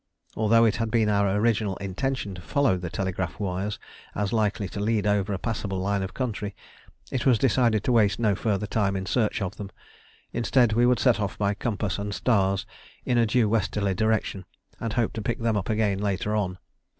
Although 0.35 0.65
it 0.65 0.77
had 0.77 0.89
been 0.89 1.09
our 1.09 1.29
original 1.35 1.77
intention 1.77 2.33
to 2.33 2.41
follow 2.41 2.75
the 2.75 2.89
telegraph 2.89 3.39
wires 3.39 3.77
as 4.15 4.33
likely 4.33 4.67
to 4.69 4.79
lead 4.79 5.05
over 5.05 5.31
a 5.31 5.37
passable 5.37 5.77
line 5.77 6.01
of 6.01 6.15
country, 6.15 6.55
it 7.11 7.27
was 7.27 7.37
decided 7.37 7.83
to 7.83 7.91
waste 7.91 8.17
no 8.17 8.33
further 8.33 8.65
time 8.65 8.95
in 8.95 9.03
a 9.03 9.07
search 9.07 9.37
for 9.37 9.51
them. 9.51 9.69
Instead 10.33 10.73
we 10.73 10.87
would 10.87 10.97
set 10.99 11.19
off 11.19 11.37
by 11.37 11.53
compass 11.53 11.99
and 11.99 12.15
stars 12.15 12.65
in 13.05 13.19
a 13.19 13.27
due 13.27 13.47
westerly 13.47 13.93
direction, 13.93 14.45
and 14.79 14.93
hope 14.93 15.13
to 15.13 15.21
pick 15.21 15.37
them 15.37 15.55
up 15.55 15.69
again 15.69 15.99
later 15.99 16.35
on. 16.35 16.57